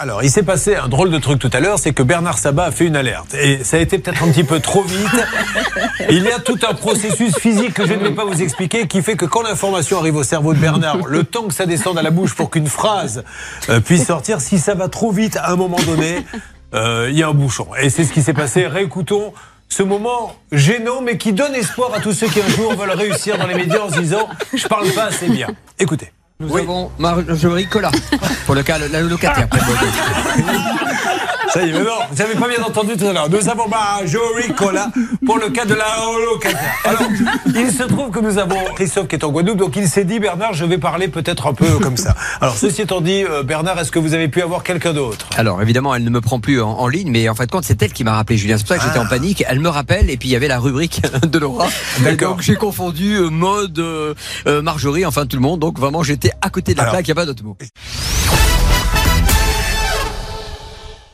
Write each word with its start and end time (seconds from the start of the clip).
Alors, 0.00 0.22
il 0.22 0.30
s'est 0.30 0.44
passé 0.44 0.76
un 0.76 0.86
drôle 0.86 1.10
de 1.10 1.18
truc 1.18 1.40
tout 1.40 1.50
à 1.52 1.58
l'heure, 1.58 1.80
c'est 1.80 1.92
que 1.92 2.04
Bernard 2.04 2.38
Sabat 2.38 2.66
a 2.66 2.70
fait 2.70 2.86
une 2.86 2.94
alerte. 2.94 3.34
Et 3.34 3.64
ça 3.64 3.78
a 3.78 3.80
été 3.80 3.98
peut-être 3.98 4.22
un 4.22 4.28
petit 4.30 4.44
peu 4.44 4.60
trop 4.60 4.84
vite. 4.84 5.26
Il 6.08 6.22
y 6.22 6.30
a 6.30 6.38
tout 6.38 6.58
un 6.70 6.74
processus 6.74 7.36
physique 7.36 7.74
que 7.74 7.84
je 7.84 7.94
ne 7.94 8.04
vais 8.04 8.12
pas 8.12 8.24
vous 8.24 8.40
expliquer 8.40 8.86
qui 8.86 9.02
fait 9.02 9.16
que 9.16 9.24
quand 9.24 9.42
l'information 9.42 9.98
arrive 9.98 10.14
au 10.14 10.22
cerveau 10.22 10.54
de 10.54 10.60
Bernard, 10.60 10.98
le 11.08 11.24
temps 11.24 11.48
que 11.48 11.54
ça 11.54 11.66
descende 11.66 11.98
à 11.98 12.02
la 12.02 12.12
bouche 12.12 12.34
pour 12.34 12.48
qu'une 12.48 12.68
phrase 12.68 13.24
euh, 13.70 13.80
puisse 13.80 14.06
sortir, 14.06 14.40
si 14.40 14.60
ça 14.60 14.74
va 14.74 14.88
trop 14.88 15.10
vite 15.10 15.36
à 15.36 15.50
un 15.50 15.56
moment 15.56 15.78
donné, 15.84 16.24
euh, 16.74 17.08
il 17.10 17.18
y 17.18 17.24
a 17.24 17.28
un 17.28 17.34
bouchon. 17.34 17.66
Et 17.80 17.90
c'est 17.90 18.04
ce 18.04 18.12
qui 18.12 18.22
s'est 18.22 18.34
passé. 18.34 18.68
Réécoutons 18.68 19.32
ce 19.68 19.82
moment 19.82 20.36
gênant, 20.52 21.00
mais 21.02 21.18
qui 21.18 21.32
donne 21.32 21.56
espoir 21.56 21.92
à 21.92 21.98
tous 21.98 22.12
ceux 22.12 22.28
qui 22.28 22.40
un 22.40 22.48
jour 22.48 22.72
veulent 22.76 22.92
réussir 22.92 23.36
dans 23.36 23.48
les 23.48 23.54
médias 23.54 23.80
en 23.80 23.90
se 23.92 23.98
disant 23.98 24.28
Je 24.54 24.68
parle 24.68 24.88
pas 24.92 25.06
assez 25.06 25.28
bien. 25.28 25.48
Écoutez. 25.80 26.12
Nous 26.40 26.56
avons 26.56 26.92
Marjorie 27.00 27.66
Collat 27.66 27.90
pour 28.46 28.54
le 28.54 28.62
cas 28.62 28.78
la 28.78 29.00
locataire. 29.00 29.48
Ça 31.52 31.64
y 31.64 31.70
est, 31.70 31.72
mais 31.72 31.80
non, 31.80 31.98
vous 32.10 32.16
n'avez 32.16 32.34
pas 32.34 32.48
bien 32.48 32.62
entendu 32.62 32.96
tout 32.96 33.06
à 33.06 33.12
l'heure. 33.12 33.30
Nous 33.30 33.48
avons 33.48 33.68
Marjorie 33.68 34.54
Collat 34.54 34.90
pour 35.24 35.38
le 35.38 35.48
cas 35.50 35.64
de 35.64 35.74
la 35.74 35.84
locataire. 36.30 36.74
Alors, 36.84 37.08
il 37.46 37.72
se 37.72 37.84
trouve 37.84 38.10
que 38.10 38.20
nous 38.20 38.38
avons 38.38 38.58
Christophe 38.74 39.08
qui 39.08 39.16
est 39.16 39.24
en 39.24 39.30
Guadeloupe, 39.30 39.58
donc 39.58 39.76
il 39.76 39.88
s'est 39.88 40.04
dit, 40.04 40.18
Bernard, 40.18 40.52
je 40.52 40.64
vais 40.64 40.78
parler 40.78 41.08
peut-être 41.08 41.46
un 41.46 41.54
peu 41.54 41.78
comme 41.78 41.96
ça. 41.96 42.14
Alors, 42.40 42.56
ceci 42.56 42.82
étant 42.82 43.00
dit, 43.00 43.24
euh, 43.24 43.42
Bernard, 43.42 43.78
est-ce 43.78 43.90
que 43.90 43.98
vous 43.98 44.14
avez 44.14 44.28
pu 44.28 44.42
avoir 44.42 44.62
quelqu'un 44.62 44.92
d'autre? 44.92 45.26
Alors, 45.36 45.62
évidemment, 45.62 45.94
elle 45.94 46.04
ne 46.04 46.10
me 46.10 46.20
prend 46.20 46.40
plus 46.40 46.60
en, 46.60 46.86
ligne, 46.88 47.10
mais 47.10 47.28
en 47.28 47.34
fait, 47.34 47.50
compte, 47.50 47.64
c'est 47.64 47.80
elle 47.82 47.92
qui 47.92 48.04
m'a 48.04 48.14
rappelé, 48.14 48.36
Julien. 48.38 48.56
C'est 48.58 48.66
pour 48.66 48.76
ça 48.76 48.78
que 48.78 48.84
j'étais 48.84 48.98
en 48.98 49.06
ah. 49.06 49.10
panique. 49.10 49.44
Elle 49.48 49.60
me 49.60 49.68
rappelle, 49.68 50.10
et 50.10 50.16
puis 50.16 50.28
il 50.28 50.32
y 50.32 50.36
avait 50.36 50.48
la 50.48 50.58
rubrique 50.58 51.02
de 51.22 51.38
Laura. 51.38 51.68
D'accord. 52.00 52.32
Donc, 52.32 52.42
j'ai 52.42 52.56
confondu 52.56 53.14
euh, 53.14 53.30
mode, 53.30 53.78
euh, 53.78 54.14
Marjorie, 54.62 55.06
enfin 55.06 55.26
tout 55.26 55.36
le 55.36 55.42
monde. 55.42 55.60
Donc, 55.60 55.78
vraiment, 55.78 56.02
j'étais 56.02 56.32
à 56.40 56.50
côté 56.50 56.74
de 56.74 56.78
la 56.78 56.86
plaque, 56.86 57.06
il 57.06 57.10
n'y 57.10 57.12
a 57.12 57.16
pas 57.16 57.26
d'autre 57.26 57.44
mot. 57.44 57.56